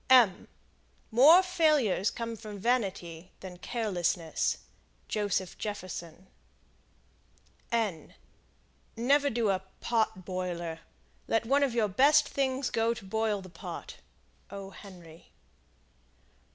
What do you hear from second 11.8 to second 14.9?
best things go to boil the pot. "O.